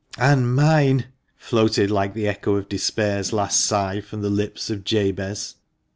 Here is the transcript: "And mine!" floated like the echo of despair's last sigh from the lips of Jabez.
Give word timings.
"And 0.17 0.55
mine!" 0.55 1.05
floated 1.37 1.91
like 1.91 2.15
the 2.15 2.27
echo 2.27 2.55
of 2.55 2.67
despair's 2.67 3.31
last 3.31 3.61
sigh 3.63 4.01
from 4.01 4.23
the 4.23 4.31
lips 4.31 4.71
of 4.71 4.83
Jabez. 4.83 5.57